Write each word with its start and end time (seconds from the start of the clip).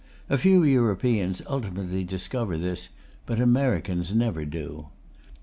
A 0.31 0.37
few 0.39 0.63
Europeans 0.63 1.43
ultimately 1.47 2.03
discover 2.03 2.57
this, 2.57 2.89
but 3.27 3.39
Americans 3.39 4.15
never 4.15 4.45
do. 4.45 4.87